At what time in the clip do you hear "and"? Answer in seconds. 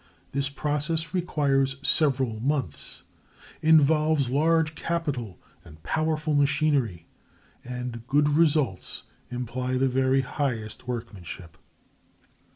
5.63-5.83, 7.63-8.01